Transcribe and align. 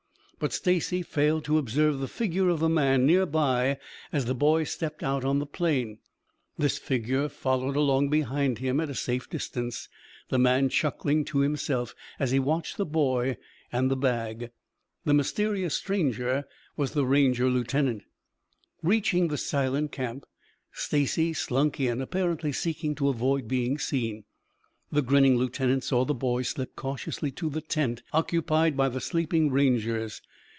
But 0.43 0.53
Stacy 0.53 1.03
failed 1.03 1.43
to 1.45 1.59
observe 1.59 1.99
the 1.99 2.07
figure 2.07 2.49
of 2.49 2.63
a 2.63 2.67
man 2.67 3.05
near 3.05 3.27
by 3.27 3.77
as 4.11 4.25
the 4.25 4.33
boy 4.33 4.63
stepped 4.63 5.03
out 5.03 5.23
on 5.23 5.37
the 5.37 5.45
plain. 5.45 5.99
This 6.57 6.79
figure 6.79 7.29
followed 7.29 7.75
along 7.75 8.09
behind 8.09 8.57
him 8.57 8.79
at 8.79 8.89
a 8.89 8.95
safe 8.95 9.29
distance, 9.29 9.87
the 10.29 10.39
man 10.39 10.69
chuckling 10.69 11.25
to 11.25 11.41
himself 11.41 11.93
as 12.17 12.31
he 12.31 12.39
watched 12.39 12.77
the 12.77 12.87
boy 12.87 13.37
and 13.71 13.91
the 13.91 13.95
bag. 13.95 14.49
The 15.05 15.13
mysterious 15.13 15.75
stranger 15.75 16.45
was 16.75 16.93
the 16.93 17.05
Ranger 17.05 17.47
lieutenant. 17.47 18.01
Reaching 18.81 19.27
the 19.27 19.37
silent 19.37 19.91
camp, 19.91 20.25
Stacy 20.71 21.33
slunk 21.33 21.79
in, 21.79 22.01
apparently 22.01 22.51
seeking 22.51 22.95
to 22.95 23.09
avoid 23.09 23.47
being 23.47 23.77
seen. 23.77 24.23
The 24.93 25.03
grinning 25.03 25.37
lieutenant 25.37 25.85
saw 25.85 26.03
the 26.03 26.13
boy 26.13 26.41
slip 26.41 26.75
cautiously 26.75 27.31
to 27.31 27.49
the 27.49 27.61
tent 27.61 28.01
occupied 28.11 28.75
by 28.75 28.89
the 28.89 28.99
sleeping 28.99 29.49
Rangers. 29.49 30.21